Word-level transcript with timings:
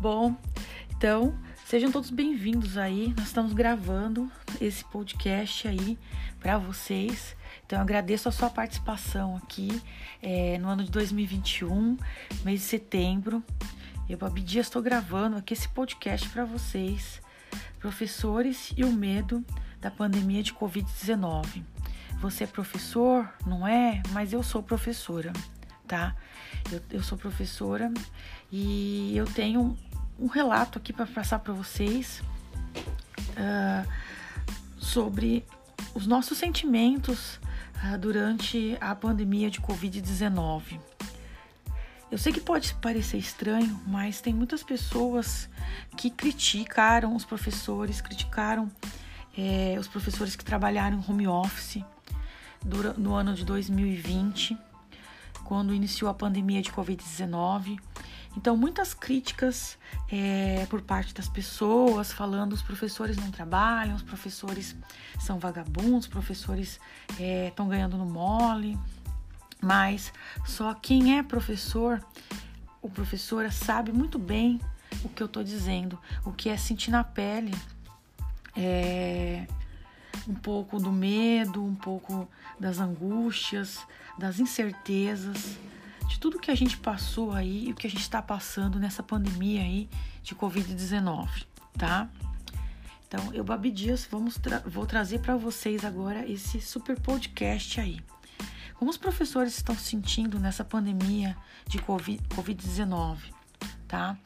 Bom, 0.00 0.34
então 0.96 1.38
sejam 1.66 1.92
todos 1.92 2.08
bem-vindos 2.08 2.78
aí. 2.78 3.12
Nós 3.18 3.26
estamos 3.26 3.52
gravando 3.52 4.32
esse 4.58 4.82
podcast 4.82 5.68
aí 5.68 5.98
para 6.38 6.56
vocês. 6.56 7.36
Então 7.66 7.78
eu 7.78 7.82
agradeço 7.82 8.26
a 8.26 8.32
sua 8.32 8.48
participação 8.48 9.36
aqui 9.36 9.82
é, 10.22 10.56
no 10.56 10.68
ano 10.68 10.84
de 10.84 10.90
2021, 10.90 11.98
mês 12.42 12.60
de 12.60 12.66
setembro. 12.66 13.44
Eu, 14.08 14.16
Babi 14.16 14.40
Dias, 14.40 14.68
estou 14.68 14.80
gravando 14.80 15.36
aqui 15.36 15.52
esse 15.52 15.68
podcast 15.68 16.26
para 16.30 16.46
vocês, 16.46 17.20
professores 17.78 18.72
e 18.74 18.84
o 18.84 18.90
medo 18.90 19.44
da 19.82 19.90
pandemia 19.90 20.42
de 20.42 20.54
Covid-19. 20.54 21.62
Você 22.22 22.44
é 22.44 22.46
professor? 22.46 23.30
Não 23.46 23.68
é? 23.68 24.02
Mas 24.12 24.32
eu 24.32 24.42
sou 24.42 24.62
professora, 24.62 25.30
tá? 25.86 26.16
Eu, 26.72 26.80
eu 26.90 27.02
sou 27.02 27.18
professora 27.18 27.92
e 28.50 29.14
eu 29.14 29.26
tenho 29.26 29.76
um 30.20 30.26
relato 30.26 30.78
aqui 30.78 30.92
para 30.92 31.06
passar 31.06 31.38
para 31.38 31.54
vocês 31.54 32.22
uh, 33.30 33.88
sobre 34.78 35.44
os 35.94 36.06
nossos 36.06 36.36
sentimentos 36.36 37.40
uh, 37.82 37.98
durante 37.98 38.76
a 38.80 38.94
pandemia 38.94 39.50
de 39.50 39.60
Covid-19. 39.60 40.78
Eu 42.10 42.18
sei 42.18 42.32
que 42.32 42.40
pode 42.40 42.74
parecer 42.74 43.18
estranho, 43.18 43.80
mas 43.86 44.20
tem 44.20 44.34
muitas 44.34 44.62
pessoas 44.62 45.48
que 45.96 46.10
criticaram 46.10 47.14
os 47.14 47.24
professores, 47.24 48.00
criticaram 48.00 48.70
é, 49.38 49.76
os 49.78 49.86
professores 49.86 50.34
que 50.34 50.44
trabalharam 50.44 50.98
em 50.98 51.04
home 51.08 51.28
office 51.28 51.84
no 52.98 53.14
ano 53.14 53.32
de 53.32 53.44
2020, 53.44 54.58
quando 55.44 55.72
iniciou 55.72 56.10
a 56.10 56.14
pandemia 56.14 56.60
de 56.60 56.72
Covid-19. 56.72 57.78
Então, 58.36 58.56
muitas 58.56 58.94
críticas 58.94 59.76
é, 60.10 60.66
por 60.70 60.80
parte 60.82 61.12
das 61.12 61.28
pessoas, 61.28 62.12
falando 62.12 62.52
os 62.52 62.62
professores 62.62 63.16
não 63.16 63.30
trabalham, 63.30 63.96
os 63.96 64.02
professores 64.02 64.76
são 65.18 65.38
vagabundos, 65.38 66.06
os 66.06 66.06
professores 66.06 66.80
estão 67.48 67.66
é, 67.66 67.70
ganhando 67.70 67.96
no 67.96 68.06
mole. 68.06 68.78
Mas 69.60 70.12
só 70.46 70.72
quem 70.72 71.18
é 71.18 71.22
professor, 71.22 72.02
o 72.80 72.88
professora 72.88 73.50
sabe 73.50 73.92
muito 73.92 74.18
bem 74.18 74.60
o 75.04 75.08
que 75.08 75.22
eu 75.22 75.26
estou 75.26 75.44
dizendo, 75.44 75.98
o 76.24 76.32
que 76.32 76.48
é 76.48 76.56
sentir 76.56 76.90
na 76.90 77.04
pele 77.04 77.54
é, 78.56 79.46
um 80.26 80.34
pouco 80.34 80.78
do 80.78 80.92
medo, 80.92 81.64
um 81.64 81.74
pouco 81.74 82.28
das 82.58 82.78
angústias, 82.78 83.80
das 84.18 84.38
incertezas, 84.38 85.56
de 86.10 86.18
tudo 86.18 86.40
que 86.40 86.50
a 86.50 86.54
gente 86.56 86.76
passou 86.76 87.30
aí 87.30 87.68
e 87.68 87.70
o 87.70 87.74
que 87.74 87.86
a 87.86 87.90
gente 87.90 88.02
está 88.02 88.20
passando 88.20 88.80
nessa 88.80 89.00
pandemia 89.00 89.62
aí 89.62 89.88
de 90.24 90.34
Covid-19, 90.34 91.46
tá? 91.78 92.10
Então, 93.06 93.32
eu, 93.32 93.44
Babi 93.44 93.70
Dias, 93.70 94.08
vamos 94.10 94.36
tra 94.36 94.58
vou 94.66 94.84
trazer 94.86 95.20
para 95.20 95.36
vocês 95.36 95.84
agora 95.84 96.28
esse 96.28 96.60
super 96.60 96.98
podcast 96.98 97.80
aí. 97.80 98.00
Como 98.74 98.90
os 98.90 98.96
professores 98.96 99.56
estão 99.56 99.74
se 99.76 99.84
sentindo 99.84 100.40
nessa 100.40 100.64
pandemia 100.64 101.36
de 101.68 101.78
Covid-19, 101.78 103.18
tá? 103.86 104.18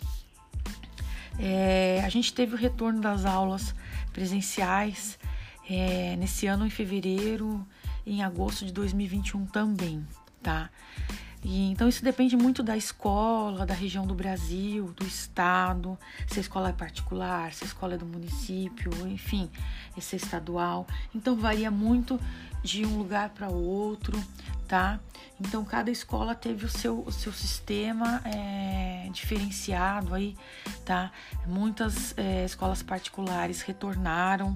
É, 1.38 2.02
a 2.02 2.08
gente 2.08 2.32
teve 2.32 2.54
o 2.54 2.58
retorno 2.58 3.00
das 3.00 3.26
aulas 3.26 3.74
presenciais 4.10 5.18
é, 5.68 6.16
nesse 6.16 6.46
ano 6.46 6.66
em 6.66 6.70
fevereiro 6.70 7.66
em 8.06 8.22
agosto 8.22 8.64
de 8.64 8.72
2021 8.72 9.44
também, 9.46 10.06
tá? 10.42 10.70
E, 11.44 11.70
então 11.70 11.86
isso 11.86 12.02
depende 12.02 12.36
muito 12.36 12.62
da 12.62 12.76
escola, 12.76 13.66
da 13.66 13.74
região 13.74 14.06
do 14.06 14.14
Brasil, 14.14 14.94
do 14.96 15.06
estado, 15.06 15.98
se 16.26 16.38
a 16.38 16.42
escola 16.42 16.70
é 16.70 16.72
particular, 16.72 17.52
se 17.52 17.64
a 17.64 17.66
escola 17.66 17.94
é 17.94 17.98
do 17.98 18.06
município, 18.06 18.90
enfim, 19.06 19.50
se 20.00 20.16
é 20.16 20.18
estadual. 20.18 20.86
Então 21.14 21.36
varia 21.36 21.70
muito 21.70 22.18
de 22.62 22.86
um 22.86 22.96
lugar 22.96 23.28
para 23.28 23.50
outro, 23.50 24.18
tá? 24.66 24.98
Então 25.38 25.62
cada 25.66 25.90
escola 25.90 26.34
teve 26.34 26.64
o 26.64 26.68
seu, 26.68 27.00
o 27.00 27.12
seu 27.12 27.32
sistema 27.32 28.22
é, 28.24 29.10
diferenciado 29.12 30.14
aí, 30.14 30.34
tá? 30.82 31.12
Muitas 31.46 32.16
é, 32.16 32.46
escolas 32.46 32.82
particulares 32.82 33.60
retornaram 33.60 34.54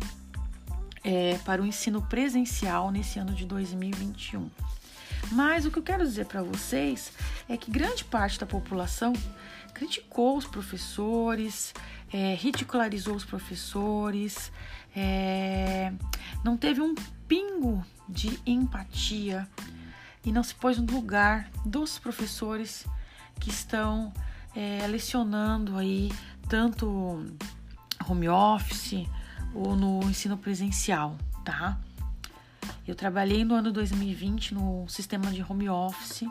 é, 1.04 1.38
para 1.44 1.60
o 1.60 1.66
ensino 1.66 2.00
presencial 2.00 2.90
nesse 2.90 3.18
ano 3.18 3.34
de 3.34 3.44
2021. 3.44 4.48
Mas 5.30 5.66
o 5.66 5.70
que 5.70 5.78
eu 5.78 5.82
quero 5.82 6.04
dizer 6.04 6.26
para 6.26 6.42
vocês 6.42 7.12
é 7.48 7.56
que 7.56 7.70
grande 7.70 8.04
parte 8.04 8.38
da 8.38 8.46
população 8.46 9.12
criticou 9.74 10.36
os 10.36 10.46
professores, 10.46 11.74
é, 12.12 12.34
ridicularizou 12.34 13.14
os 13.14 13.24
professores, 13.24 14.50
é, 14.96 15.92
não 16.42 16.56
teve 16.56 16.80
um 16.80 16.94
pingo 17.26 17.84
de 18.08 18.40
empatia 18.46 19.48
e 20.24 20.32
não 20.32 20.42
se 20.42 20.54
pôs 20.54 20.78
no 20.78 20.92
lugar 20.92 21.50
dos 21.64 21.98
professores 21.98 22.86
que 23.38 23.50
estão 23.50 24.12
é, 24.56 24.86
lecionando 24.86 25.76
aí 25.76 26.10
tanto 26.48 27.24
home 28.08 28.28
office 28.28 29.06
ou 29.54 29.76
no 29.76 30.02
ensino 30.08 30.36
presencial, 30.36 31.16
tá? 31.44 31.78
Eu 32.88 32.94
trabalhei 32.94 33.44
no 33.44 33.54
ano 33.54 33.70
2020 33.70 34.54
no 34.54 34.88
sistema 34.88 35.30
de 35.30 35.44
home 35.46 35.68
office 35.68 36.24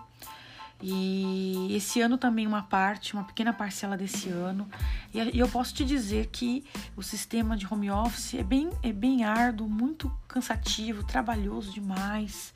e 0.81 1.68
esse 1.69 2.01
ano 2.01 2.18
também 2.18 2.47
uma 2.47 2.63
parte, 2.63 3.13
uma 3.13 3.23
pequena 3.23 3.53
parcela 3.53 3.95
desse 3.95 4.29
ano. 4.29 4.68
E 5.13 5.38
eu 5.38 5.47
posso 5.47 5.72
te 5.75 5.85
dizer 5.85 6.29
que 6.31 6.66
o 6.95 7.03
sistema 7.03 7.56
de 7.56 7.72
home 7.72 7.91
office 7.91 8.34
é 8.34 8.44
bem, 8.44 8.72
é 8.81 8.91
bem 8.91 9.23
árduo, 9.23 9.69
muito 9.69 10.12
cansativo, 10.28 11.03
trabalhoso 11.03 11.72
demais 11.72 12.56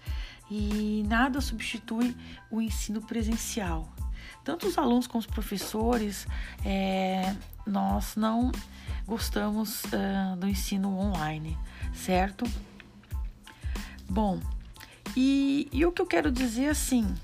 e 0.50 1.06
nada 1.08 1.40
substitui 1.40 2.18
o 2.50 2.60
ensino 2.60 3.02
presencial. 3.02 3.88
Tanto 4.44 4.66
os 4.66 4.80
alunos 4.80 5.06
como 5.06 5.20
os 5.20 5.28
professores, 5.28 6.26
é, 6.66 7.36
nós 7.68 8.16
não 8.16 8.52
gostamos 9.06 9.84
uh, 9.84 10.36
do 10.38 10.48
ensino 10.48 10.98
online, 10.98 11.56
certo? 11.94 12.46
Bom, 14.12 14.42
e, 15.16 15.70
e 15.72 15.86
o 15.86 15.92
que 15.94 16.02
eu 16.02 16.06
quero 16.06 16.30
dizer 16.30 16.68
assim, 16.68 17.16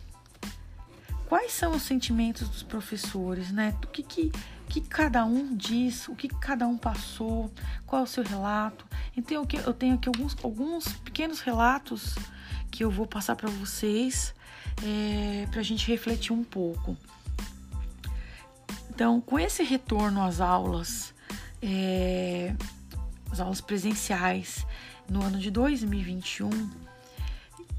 quais 1.26 1.52
são 1.52 1.76
os 1.76 1.82
sentimentos 1.82 2.48
dos 2.48 2.64
professores, 2.64 3.52
né? 3.52 3.76
O 3.84 3.88
que, 3.88 4.02
que, 4.02 4.32
que 4.70 4.80
cada 4.80 5.26
um 5.26 5.54
diz, 5.54 6.08
o 6.08 6.16
que 6.16 6.30
cada 6.30 6.66
um 6.66 6.78
passou, 6.78 7.52
qual 7.86 8.04
é 8.04 8.04
o 8.06 8.08
seu 8.08 8.24
relato. 8.24 8.86
Então 9.18 9.46
eu 9.66 9.74
tenho 9.74 9.96
aqui 9.96 10.08
alguns, 10.08 10.34
alguns 10.42 10.88
pequenos 11.04 11.42
relatos 11.42 12.16
que 12.72 12.86
eu 12.86 12.90
vou 12.90 13.06
passar 13.06 13.36
para 13.36 13.50
vocês 13.50 14.34
é, 14.82 15.46
para 15.52 15.60
a 15.60 15.64
gente 15.64 15.86
refletir 15.92 16.32
um 16.32 16.46
pouco. 16.46 16.96
Então, 18.90 19.20
com 19.20 19.38
esse 19.38 19.62
retorno 19.62 20.24
às 20.24 20.40
aulas, 20.40 21.14
é, 21.62 22.56
as 23.30 23.42
aulas 23.42 23.60
presenciais 23.60 24.66
no 25.10 25.24
ano 25.24 25.40
de 25.40 25.50
2021, 25.50 26.50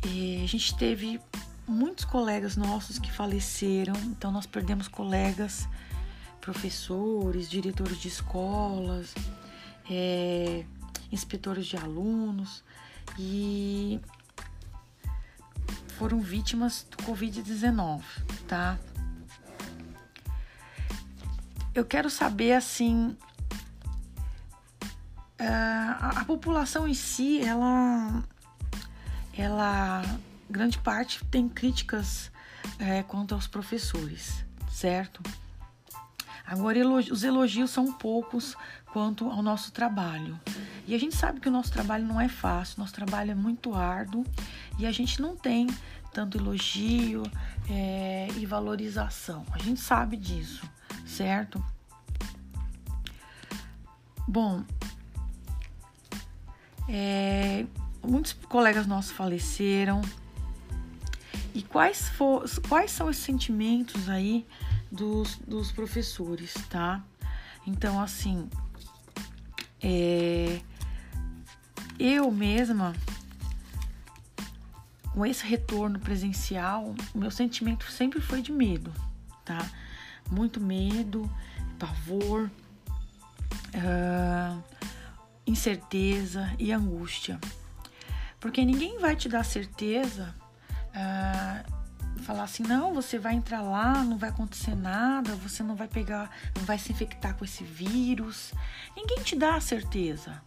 a 0.03 0.47
gente 0.47 0.77
teve 0.77 1.21
muitos 1.67 2.05
colegas 2.05 2.57
nossos 2.57 2.99
que 2.99 3.13
faleceram, 3.13 3.95
então 4.07 4.31
nós 4.31 4.47
perdemos 4.47 4.89
colegas, 4.89 5.69
professores, 6.41 7.49
diretores 7.49 7.99
de 7.99 8.09
escolas, 8.09 9.15
é, 9.91 10.65
inspetores 11.13 11.67
de 11.67 11.77
alunos 11.77 12.65
e 13.19 14.01
foram 15.99 16.21
vítimas 16.21 16.87
do 16.91 16.97
Covid-19, 16.99 18.03
tá? 18.47 18.79
Eu 21.75 21.85
quero 21.85 22.09
saber 22.09 22.53
assim 22.53 23.17
a, 25.39 26.21
a 26.21 26.25
população 26.25 26.89
em 26.89 26.95
si, 26.95 27.41
ela, 27.41 28.25
ela, 29.39 30.03
grande 30.51 30.79
parte 30.79 31.25
tem 31.27 31.49
críticas 31.49 32.31
é, 32.79 33.05
quanto 33.05 33.35
aos 33.35 33.47
professores, 33.47 34.45
certo? 34.69 35.23
Agora, 36.45 36.81
os 36.89 37.23
elogios 37.23 37.71
são 37.71 37.93
poucos 37.93 38.57
quanto 38.87 39.31
ao 39.31 39.43
nosso 39.43 39.71
trabalho. 39.71 40.41
E 40.87 40.95
a 40.95 40.99
gente 40.99 41.15
sabe 41.15 41.41
que 41.41 41.49
o 41.49 41.53
nosso 41.53 41.71
trabalho 41.71 42.05
não 42.05 42.21
é 42.21 42.29
fácil, 42.29 42.81
nosso 42.81 42.95
trabalho 42.95 43.31
é 43.31 43.35
muito 43.35 43.75
árduo 43.75 44.25
e 44.79 44.87
a 44.87 44.91
gente 44.91 45.21
não 45.21 45.37
tem 45.37 45.69
tanto 46.13 46.39
elogio 46.39 47.23
é, 47.71 48.29
e 48.37 48.47
valorização. 48.47 49.45
A 49.53 49.59
gente 49.59 49.79
sabe 49.79 50.17
disso, 50.17 50.69
certo? 51.07 51.63
Bom, 54.27 54.65
é, 56.89 57.67
muitos 58.03 58.33
colegas 58.33 58.87
nossos 58.87 59.11
faleceram. 59.11 60.03
E 61.55 61.63
quais, 61.63 62.09
for, 62.11 62.45
quais 62.69 62.91
são 62.91 63.09
os 63.09 63.17
sentimentos 63.17 64.09
aí 64.09 64.47
dos, 64.91 65.37
dos 65.39 65.73
professores, 65.73 66.55
tá? 66.69 67.03
Então, 67.67 68.01
assim, 68.01 68.49
é, 69.83 70.61
eu 71.99 72.31
mesma, 72.31 72.95
com 75.13 75.27
esse 75.27 75.45
retorno 75.45 75.99
presencial, 75.99 76.95
meu 77.15 77.31
sentimento 77.31 77.91
sempre 77.91 78.21
foi 78.21 78.41
de 78.41 78.53
medo, 78.53 78.93
tá? 79.45 79.69
Muito 80.31 80.61
medo, 80.61 81.31
pavor, 81.79 82.51
uh, 83.75 84.63
incerteza 85.47 86.53
e 86.59 86.73
angústia. 86.73 87.41
Porque 88.41 88.65
ninguém 88.65 88.99
vai 88.99 89.17
te 89.17 89.29
dar 89.29 89.45
certeza, 89.45 90.35
uh, 90.95 91.79
falar 92.23 92.45
assim, 92.45 92.63
não, 92.63 92.95
você 92.95 93.19
vai 93.19 93.35
entrar 93.35 93.63
lá, 93.63 94.05
não 94.05 94.19
vai 94.19 94.31
acontecer 94.31 94.75
nada, 94.75 95.35
você 95.37 95.63
não 95.63 95.75
vai 95.75 95.89
pegar, 95.89 96.31
não 96.57 96.65
vai 96.65 96.79
se 96.79 96.93
infectar 96.93 97.35
com 97.35 97.45
esse 97.45 97.65
vírus. 97.65 98.53
Ninguém 98.97 99.23
te 99.23 99.35
dá 99.35 99.57
a 99.57 99.61
certeza, 99.61 100.41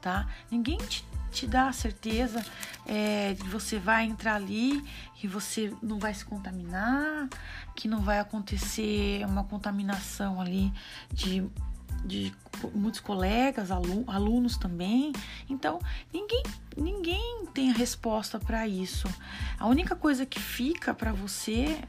tá? 0.00 0.26
Ninguém 0.50 0.78
te, 0.78 1.04
te 1.30 1.46
dá 1.46 1.68
a 1.68 1.72
certeza 1.72 2.44
é, 2.86 3.34
de 3.34 3.44
você 3.44 3.78
vai 3.78 4.04
entrar 4.04 4.34
ali 4.34 4.84
e 5.22 5.28
você 5.28 5.72
não 5.82 5.98
vai 5.98 6.12
se 6.12 6.24
contaminar, 6.24 7.28
que 7.76 7.86
não 7.86 8.00
vai 8.00 8.18
acontecer 8.18 9.24
uma 9.26 9.44
contaminação 9.44 10.40
ali 10.40 10.72
de 11.12 11.48
de 12.04 12.32
muitos 12.74 13.00
colegas, 13.00 13.70
alunos 13.70 14.56
também. 14.56 15.12
Então, 15.48 15.78
ninguém, 16.12 16.42
ninguém 16.76 17.46
tem 17.54 17.70
a 17.70 17.74
resposta 17.74 18.38
para 18.38 18.66
isso. 18.66 19.08
A 19.58 19.66
única 19.66 19.94
coisa 19.94 20.26
que 20.26 20.40
fica 20.40 20.92
para 20.92 21.12
você, 21.12 21.80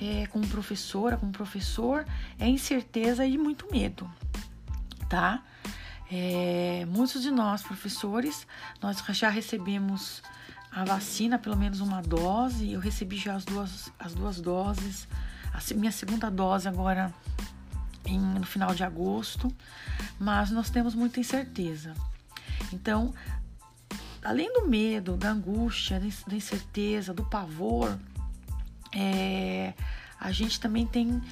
é, 0.00 0.26
como 0.28 0.46
professora, 0.46 1.16
como 1.16 1.32
professor, 1.32 2.04
é 2.38 2.48
incerteza 2.48 3.24
e 3.24 3.36
muito 3.38 3.68
medo, 3.70 4.10
tá? 5.08 5.42
É, 6.10 6.86
muitos 6.88 7.22
de 7.22 7.30
nós, 7.30 7.62
professores, 7.62 8.46
nós 8.80 9.02
já 9.10 9.28
recebemos 9.28 10.22
a 10.70 10.84
vacina, 10.84 11.38
pelo 11.38 11.56
menos 11.56 11.80
uma 11.80 12.00
dose. 12.02 12.70
Eu 12.70 12.80
recebi 12.80 13.16
já 13.16 13.34
as 13.34 13.44
duas, 13.44 13.90
as 13.98 14.14
duas 14.14 14.40
doses. 14.40 15.08
A 15.52 15.74
minha 15.74 15.90
segunda 15.90 16.30
dose 16.30 16.68
agora 16.68 17.12
em, 18.06 18.18
no 18.18 18.46
final 18.46 18.74
de 18.74 18.84
agosto, 18.84 19.54
mas 20.18 20.50
nós 20.50 20.70
temos 20.70 20.94
muita 20.94 21.20
incerteza. 21.20 21.94
Então, 22.72 23.14
além 24.22 24.52
do 24.52 24.66
medo, 24.66 25.16
da 25.16 25.30
angústia, 25.30 26.00
da 26.00 26.36
incerteza, 26.36 27.12
do 27.12 27.24
pavor, 27.24 27.98
é, 28.94 29.74
a 30.18 30.32
gente 30.32 30.58
também 30.58 30.86
tem 30.86 31.22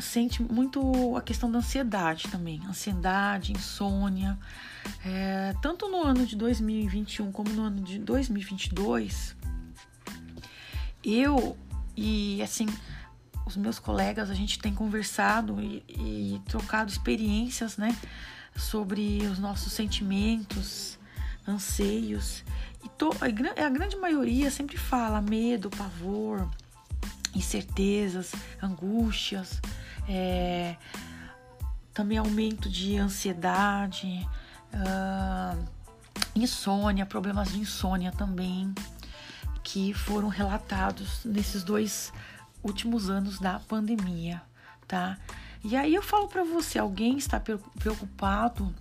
sente 0.00 0.42
muito 0.42 1.16
a 1.16 1.22
questão 1.22 1.50
da 1.50 1.58
ansiedade 1.58 2.28
também, 2.28 2.60
ansiedade, 2.66 3.52
insônia. 3.52 4.38
É, 5.04 5.54
tanto 5.62 5.88
no 5.88 6.02
ano 6.02 6.26
de 6.26 6.36
2021 6.36 7.32
como 7.32 7.50
no 7.50 7.62
ano 7.62 7.82
de 7.82 7.98
2022, 7.98 9.34
eu 11.02 11.56
e 11.96 12.42
assim 12.42 12.66
os 13.46 13.56
meus 13.56 13.78
colegas, 13.78 14.28
a 14.28 14.34
gente 14.34 14.58
tem 14.58 14.74
conversado 14.74 15.60
e, 15.60 15.84
e 15.88 16.42
trocado 16.46 16.90
experiências, 16.90 17.76
né, 17.76 17.96
sobre 18.56 19.20
os 19.26 19.38
nossos 19.38 19.72
sentimentos, 19.72 20.98
anseios. 21.46 22.42
E 22.84 22.88
to, 22.88 23.10
a, 23.20 23.64
a 23.64 23.68
grande 23.70 23.96
maioria 23.96 24.50
sempre 24.50 24.76
fala 24.76 25.22
medo, 25.22 25.70
pavor, 25.70 26.48
incertezas, 27.34 28.32
angústias, 28.60 29.60
é, 30.08 30.76
também 31.94 32.18
aumento 32.18 32.68
de 32.68 32.96
ansiedade, 32.98 34.28
uh, 34.72 35.64
insônia, 36.34 37.06
problemas 37.06 37.52
de 37.52 37.58
insônia 37.58 38.12
também, 38.12 38.74
que 39.62 39.94
foram 39.94 40.28
relatados 40.28 41.24
nesses 41.24 41.64
dois 41.64 42.12
últimos 42.66 43.08
anos 43.08 43.38
da 43.38 43.58
pandemia, 43.60 44.42
tá? 44.86 45.18
E 45.64 45.76
aí 45.76 45.94
eu 45.94 46.02
falo 46.02 46.28
para 46.28 46.44
você, 46.44 46.78
alguém 46.78 47.16
está 47.16 47.40
preocupado 47.40 48.74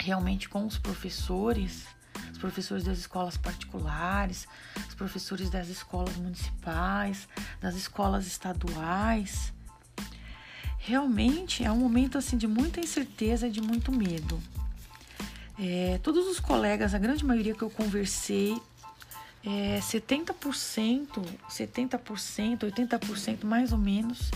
realmente 0.00 0.48
com 0.48 0.66
os 0.66 0.78
professores, 0.78 1.86
os 2.32 2.38
professores 2.38 2.84
das 2.84 2.98
escolas 2.98 3.36
particulares, 3.36 4.46
os 4.88 4.94
professores 4.94 5.50
das 5.50 5.68
escolas 5.68 6.16
municipais, 6.16 7.28
das 7.60 7.74
escolas 7.74 8.26
estaduais? 8.26 9.52
Realmente 10.78 11.62
é 11.62 11.70
um 11.70 11.76
momento 11.76 12.16
assim 12.16 12.38
de 12.38 12.46
muita 12.46 12.80
incerteza 12.80 13.46
e 13.46 13.50
de 13.50 13.60
muito 13.60 13.92
medo. 13.92 14.40
É, 15.58 16.00
todos 16.02 16.26
os 16.26 16.40
colegas, 16.40 16.94
a 16.94 16.98
grande 16.98 17.22
maioria 17.22 17.54
que 17.54 17.62
eu 17.62 17.68
conversei, 17.68 18.58
é, 19.44 19.78
70%, 19.78 21.24
70%, 21.48 22.58
80% 22.58 23.44
mais 23.44 23.72
ou 23.72 23.78
menos 23.78 24.30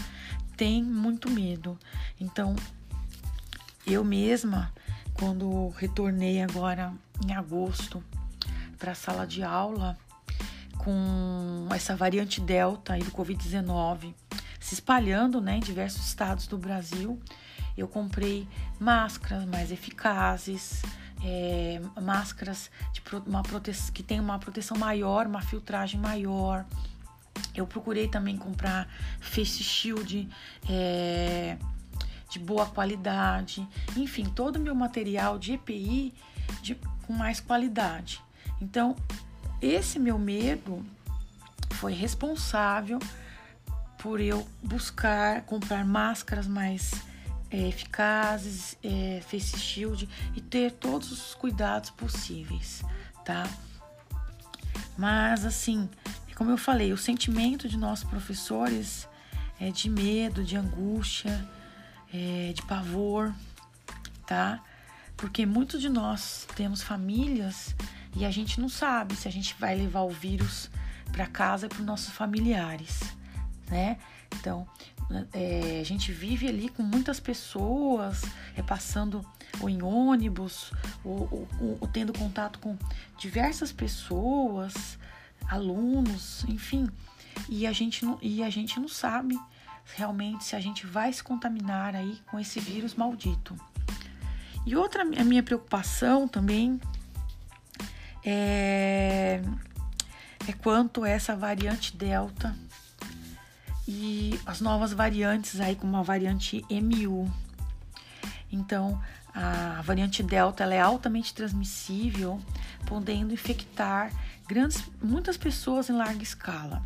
tem 0.56 0.82
muito 0.82 1.30
medo. 1.30 1.78
Então, 2.20 2.54
eu 3.86 4.04
mesma, 4.04 4.72
quando 5.12 5.68
retornei 5.70 6.42
agora 6.42 6.92
em 7.26 7.32
agosto 7.34 8.02
para 8.78 8.92
a 8.92 8.94
sala 8.94 9.26
de 9.26 9.42
aula, 9.42 9.98
com 10.78 11.66
essa 11.74 11.96
variante 11.96 12.40
Delta 12.40 12.96
do 12.98 13.10
Covid-19 13.10 14.14
se 14.64 14.72
espalhando 14.72 15.42
né, 15.42 15.58
em 15.58 15.60
diversos 15.60 16.06
estados 16.06 16.46
do 16.46 16.56
Brasil, 16.56 17.20
eu 17.76 17.86
comprei 17.86 18.48
máscaras 18.80 19.44
mais 19.44 19.70
eficazes, 19.70 20.80
é, 21.24 21.80
máscaras 22.02 22.70
de 22.92 23.02
uma 23.26 23.42
que 23.92 24.02
tem 24.02 24.20
uma 24.20 24.38
proteção 24.38 24.76
maior, 24.76 25.26
uma 25.26 25.40
filtragem 25.40 25.98
maior. 25.98 26.66
Eu 27.54 27.66
procurei 27.66 28.06
também 28.06 28.36
comprar 28.36 28.86
face 29.20 29.62
shield 29.62 30.28
é, 30.68 31.56
de 32.28 32.38
boa 32.38 32.66
qualidade, 32.66 33.66
enfim, 33.96 34.24
todo 34.24 34.56
o 34.56 34.60
meu 34.60 34.74
material 34.74 35.38
de 35.38 35.54
EPI 35.54 36.12
de, 36.62 36.74
com 37.06 37.12
mais 37.12 37.40
qualidade. 37.40 38.20
Então, 38.60 38.94
esse 39.62 39.98
meu 39.98 40.18
medo 40.18 40.84
foi 41.70 41.92
responsável 41.92 42.98
por 43.98 44.20
eu 44.20 44.46
buscar 44.62 45.42
comprar 45.42 45.84
máscaras 45.84 46.46
mais 46.46 46.92
é, 47.54 47.68
eficazes, 47.68 48.76
é, 48.82 49.22
face 49.30 49.56
shield 49.60 50.08
e 50.34 50.40
ter 50.40 50.72
todos 50.72 51.12
os 51.12 51.34
cuidados 51.36 51.90
possíveis, 51.90 52.82
tá? 53.24 53.48
Mas 54.98 55.44
assim, 55.44 55.88
como 56.34 56.50
eu 56.50 56.58
falei, 56.58 56.92
o 56.92 56.98
sentimento 56.98 57.68
de 57.68 57.76
nossos 57.76 58.04
professores 58.04 59.08
é 59.60 59.70
de 59.70 59.88
medo, 59.88 60.42
de 60.42 60.56
angústia, 60.56 61.48
é, 62.12 62.52
de 62.52 62.62
pavor, 62.62 63.32
tá? 64.26 64.60
Porque 65.16 65.46
muitos 65.46 65.80
de 65.80 65.88
nós 65.88 66.48
temos 66.56 66.82
famílias 66.82 67.74
e 68.16 68.24
a 68.24 68.32
gente 68.32 68.60
não 68.60 68.68
sabe 68.68 69.14
se 69.14 69.28
a 69.28 69.30
gente 69.30 69.54
vai 69.60 69.76
levar 69.76 70.02
o 70.02 70.10
vírus 70.10 70.68
para 71.12 71.28
casa 71.28 71.66
e 71.66 71.68
para 71.68 71.78
os 71.78 71.86
nossos 71.86 72.12
familiares, 72.12 73.00
né? 73.70 73.96
Então, 74.34 74.66
é, 75.32 75.80
a 75.80 75.84
gente 75.84 76.12
vive 76.12 76.48
ali 76.48 76.68
com 76.68 76.82
muitas 76.82 77.20
pessoas, 77.20 78.22
é, 78.56 78.62
passando 78.62 79.24
ou 79.60 79.68
em 79.68 79.82
ônibus, 79.82 80.72
ou, 81.04 81.48
ou, 81.60 81.78
ou 81.80 81.88
tendo 81.88 82.12
contato 82.12 82.58
com 82.58 82.76
diversas 83.18 83.72
pessoas, 83.72 84.98
alunos, 85.48 86.44
enfim. 86.48 86.88
E 87.48 87.66
a 87.66 87.72
gente 87.72 88.04
não, 88.04 88.18
e 88.22 88.42
a 88.42 88.50
gente 88.50 88.78
não 88.80 88.88
sabe 88.88 89.38
realmente 89.96 90.44
se 90.44 90.56
a 90.56 90.60
gente 90.60 90.86
vai 90.86 91.12
se 91.12 91.22
contaminar 91.22 91.94
aí 91.94 92.18
com 92.30 92.38
esse 92.38 92.58
vírus 92.58 92.94
maldito. 92.94 93.54
E 94.66 94.74
outra 94.74 95.02
a 95.02 95.24
minha 95.24 95.42
preocupação 95.42 96.26
também 96.26 96.80
é, 98.24 99.42
é 100.48 100.52
quanto 100.54 101.04
essa 101.04 101.36
variante 101.36 101.94
Delta 101.94 102.56
e 103.86 104.38
as 104.46 104.60
novas 104.60 104.92
variantes 104.92 105.60
aí 105.60 105.76
como 105.76 105.96
a 105.96 106.02
variante 106.02 106.64
MU. 106.70 107.30
Então, 108.50 109.00
a 109.34 109.82
variante 109.82 110.22
Delta 110.22 110.62
ela 110.62 110.74
é 110.74 110.80
altamente 110.80 111.34
transmissível, 111.34 112.40
podendo 112.86 113.34
infectar 113.34 114.12
grandes, 114.46 114.84
muitas 115.02 115.36
pessoas 115.36 115.90
em 115.90 115.92
larga 115.92 116.22
escala. 116.22 116.82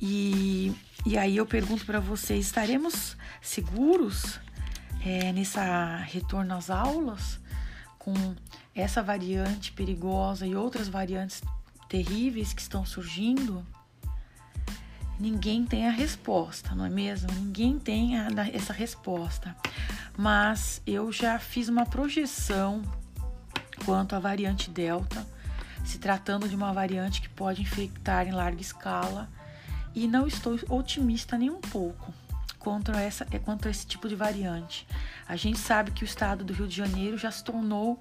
E, 0.00 0.74
e 1.06 1.16
aí 1.16 1.36
eu 1.36 1.46
pergunto 1.46 1.84
para 1.84 2.00
vocês, 2.00 2.46
estaremos 2.46 3.16
seguros 3.40 4.38
é, 5.04 5.32
nessa 5.32 5.96
retorno 5.96 6.54
às 6.54 6.70
aulas 6.70 7.40
com 7.98 8.14
essa 8.74 9.02
variante 9.02 9.72
perigosa 9.72 10.46
e 10.46 10.54
outras 10.54 10.88
variantes 10.88 11.42
terríveis 11.88 12.52
que 12.52 12.62
estão 12.62 12.84
surgindo? 12.84 13.64
Ninguém 15.20 15.64
tem 15.64 15.86
a 15.86 15.90
resposta, 15.90 16.74
não 16.74 16.84
é 16.84 16.88
mesmo? 16.88 17.30
Ninguém 17.32 17.78
tem 17.78 18.18
a, 18.18 18.28
essa 18.52 18.72
resposta. 18.72 19.54
Mas 20.16 20.80
eu 20.86 21.12
já 21.12 21.38
fiz 21.38 21.68
uma 21.68 21.86
projeção 21.86 22.82
quanto 23.84 24.14
à 24.14 24.18
variante 24.18 24.70
Delta, 24.70 25.26
se 25.84 25.98
tratando 25.98 26.48
de 26.48 26.56
uma 26.56 26.72
variante 26.72 27.20
que 27.20 27.28
pode 27.28 27.62
infectar 27.62 28.26
em 28.26 28.32
larga 28.32 28.60
escala, 28.60 29.28
e 29.94 30.06
não 30.06 30.26
estou 30.26 30.58
otimista 30.68 31.36
nem 31.36 31.50
um 31.50 31.60
pouco 31.60 32.12
contra, 32.58 33.00
essa, 33.00 33.26
contra 33.44 33.70
esse 33.70 33.86
tipo 33.86 34.08
de 34.08 34.14
variante. 34.14 34.86
A 35.26 35.34
gente 35.36 35.58
sabe 35.58 35.90
que 35.90 36.04
o 36.04 36.06
estado 36.06 36.44
do 36.44 36.52
Rio 36.52 36.68
de 36.68 36.76
Janeiro 36.76 37.18
já 37.18 37.30
se 37.30 37.42
tornou 37.42 38.00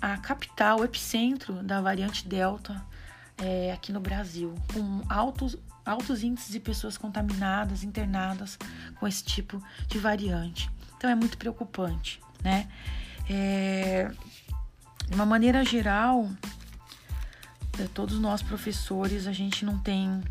a 0.00 0.16
capital, 0.16 0.80
o 0.80 0.84
epicentro 0.84 1.62
da 1.62 1.80
variante 1.80 2.26
Delta 2.26 2.82
é, 3.38 3.72
aqui 3.72 3.92
no 3.92 4.00
Brasil, 4.00 4.54
com 4.72 5.02
altos, 5.08 5.56
altos 5.84 6.22
índices 6.22 6.50
de 6.50 6.60
pessoas 6.60 6.96
contaminadas, 6.96 7.82
internadas 7.82 8.58
com 8.98 9.06
esse 9.06 9.24
tipo 9.24 9.62
de 9.88 9.98
variante. 9.98 10.70
Então 10.96 11.10
é 11.10 11.14
muito 11.14 11.36
preocupante, 11.36 12.20
né? 12.42 12.68
É, 13.28 14.10
de 15.08 15.14
uma 15.14 15.26
maneira 15.26 15.64
geral, 15.64 16.30
é, 17.78 17.84
todos 17.94 18.18
nós 18.18 18.42
professores, 18.42 19.26
a 19.26 19.32
gente 19.32 19.64
não 19.64 19.78
tem 19.78 20.22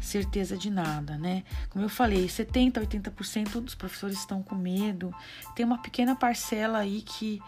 certeza 0.00 0.56
de 0.56 0.70
nada, 0.70 1.16
né? 1.16 1.44
Como 1.70 1.84
eu 1.84 1.88
falei, 1.88 2.28
70, 2.28 2.80
80% 2.80 3.60
dos 3.60 3.74
professores 3.74 4.18
estão 4.18 4.42
com 4.42 4.54
medo. 4.54 5.14
Tem 5.54 5.64
uma 5.64 5.78
pequena 5.78 6.14
parcela 6.14 6.78
aí 6.78 7.02
que 7.02 7.40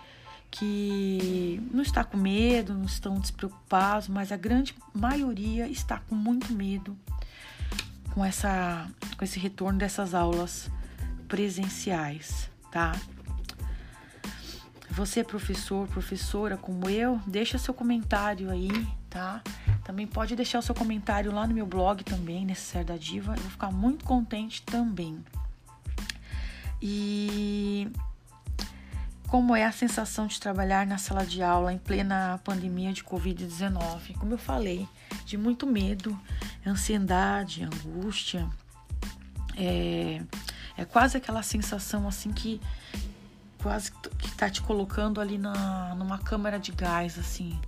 que 0.51 1.61
não 1.73 1.83
está 1.83 2.05
com 2.05 2.17
medo, 2.17 2.75
não 2.75 2.85
estão 2.85 3.19
despreocupados, 3.19 4.07
mas 4.07 4.31
a 4.31 4.37
grande 4.37 4.73
maioria 4.95 5.67
está 5.67 5.99
com 5.99 6.15
muito 6.15 6.53
medo 6.53 6.97
com 8.15 8.25
essa 8.25 8.89
com 9.19 9.25
esse 9.25 9.39
retorno 9.39 9.79
dessas 9.79 10.15
aulas 10.15 10.71
presenciais, 11.27 12.49
tá? 12.71 12.93
Você 14.91 15.25
professor, 15.25 15.89
professora 15.89 16.57
como 16.57 16.89
eu, 16.89 17.21
deixa 17.27 17.59
seu 17.59 17.75
comentário 17.75 18.49
aí, 18.51 18.71
tá? 19.11 19.43
Também 19.83 20.07
pode 20.07 20.37
deixar 20.37 20.61
o 20.61 20.63
seu 20.63 20.75
comentário 20.75 21.33
lá 21.33 21.47
no 21.47 21.53
meu 21.53 21.67
blog 21.67 22.05
também, 22.05 22.45
Necessário 22.45 22.87
da 22.87 22.97
Diva. 22.97 23.35
Eu 23.35 23.43
vou 23.43 23.51
ficar 23.51 23.73
muito 23.73 24.05
contente 24.05 24.63
também. 24.63 25.23
E 26.81 27.64
como 29.29 29.57
é 29.57 29.65
a 29.65 29.73
sensação 29.73 30.27
de 30.27 30.39
trabalhar 30.39 30.87
na 30.87 30.99
sala 30.99 31.25
de 31.25 31.43
aula 31.43 31.73
em 31.73 31.79
plena 31.79 32.41
pandemia 32.45 32.93
de 32.93 33.03
Covid-19. 33.03 34.17
Como 34.19 34.33
eu 34.33 34.39
falei, 34.39 34.89
de 35.25 35.37
muito 35.37 35.67
medo, 35.67 36.19
ansiedade, 36.67 37.65
angústia. 37.65 38.49
É, 39.57 40.23
é 40.77 40.85
quase 40.85 41.17
aquela 41.17 41.43
sensação 41.43 42.07
assim 42.07 42.33
que 42.33 42.61
quase 43.63 43.91
que 43.93 44.31
tá 44.33 44.51
te 44.51 44.61
colocando 44.61 45.21
ali 45.21 45.39
na, 45.39 45.95
numa 45.95 46.19
câmara 46.19 46.59
de 46.59 46.71
gás, 46.71 47.19
assim. 47.19 47.59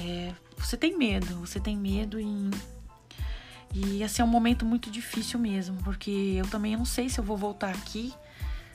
É, 0.00 0.32
você 0.58 0.76
tem 0.76 0.96
medo, 0.96 1.40
você 1.40 1.58
tem 1.58 1.76
medo 1.76 2.20
e, 2.20 2.50
e 3.72 4.04
assim 4.04 4.20
é 4.20 4.24
um 4.24 4.28
momento 4.28 4.66
muito 4.66 4.90
difícil 4.90 5.38
mesmo, 5.38 5.76
porque 5.82 6.10
eu 6.36 6.46
também 6.46 6.76
não 6.76 6.84
sei 6.84 7.08
se 7.08 7.18
eu 7.18 7.24
vou 7.24 7.36
voltar 7.36 7.70
aqui 7.70 8.14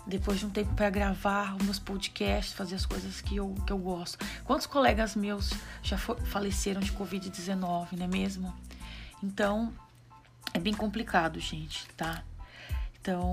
depois 0.06 0.40
de 0.40 0.46
um 0.46 0.50
tempo 0.50 0.74
para 0.76 0.90
gravar 0.90 1.56
os 1.56 1.64
meus 1.64 1.80
podcasts, 1.80 2.54
fazer 2.54 2.76
as 2.76 2.86
coisas 2.86 3.22
que 3.22 3.38
eu, 3.38 3.56
que 3.66 3.74
eu 3.74 3.78
gosto. 3.78 4.18
Quantos 4.44 4.68
colegas 4.68 5.16
meus 5.16 5.52
já 5.82 5.98
faleceram 5.98 6.80
de 6.82 6.92
Covid-19, 6.92 7.94
não 7.94 8.06
é 8.06 8.08
mesmo? 8.08 8.54
Então, 9.24 9.74
é 10.54 10.60
bem 10.60 10.74
complicado, 10.74 11.40
gente, 11.40 11.88
tá? 11.98 12.24
Então, 13.02 13.32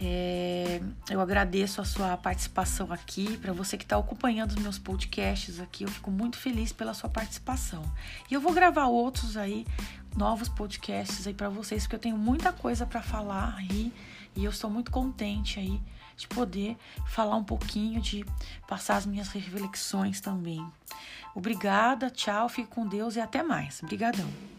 é, 0.00 0.80
eu 1.10 1.20
agradeço 1.20 1.80
a 1.80 1.84
sua 1.84 2.16
participação 2.16 2.92
aqui. 2.92 3.36
Para 3.38 3.52
você 3.52 3.76
que 3.76 3.84
está 3.84 3.96
acompanhando 3.96 4.50
os 4.52 4.56
meus 4.56 4.78
podcasts 4.78 5.58
aqui, 5.58 5.84
eu 5.84 5.90
fico 5.90 6.10
muito 6.10 6.36
feliz 6.36 6.72
pela 6.72 6.94
sua 6.94 7.08
participação. 7.08 7.82
E 8.30 8.34
eu 8.34 8.40
vou 8.40 8.52
gravar 8.52 8.86
outros 8.86 9.36
aí, 9.36 9.66
novos 10.16 10.48
podcasts 10.48 11.26
aí 11.26 11.34
para 11.34 11.48
vocês, 11.48 11.82
porque 11.82 11.96
eu 11.96 12.00
tenho 12.00 12.16
muita 12.16 12.52
coisa 12.52 12.86
para 12.86 13.02
falar 13.02 13.56
aí 13.56 13.92
e 14.36 14.44
eu 14.44 14.50
estou 14.50 14.70
muito 14.70 14.90
contente 14.90 15.58
aí 15.58 15.80
de 16.16 16.26
poder 16.26 16.76
falar 17.06 17.36
um 17.36 17.44
pouquinho, 17.44 18.00
de 18.00 18.24
passar 18.66 18.96
as 18.96 19.06
minhas 19.06 19.28
reflexões 19.28 20.20
também. 20.20 20.66
Obrigada, 21.34 22.10
tchau, 22.10 22.48
fique 22.48 22.68
com 22.68 22.86
Deus 22.86 23.16
e 23.16 23.20
até 23.20 23.42
mais. 23.42 23.82
Obrigadão. 23.82 24.55